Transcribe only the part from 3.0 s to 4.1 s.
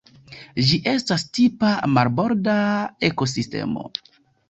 ekosistemo.